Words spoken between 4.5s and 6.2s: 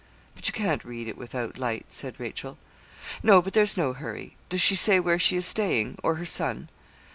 she say where she is staying, or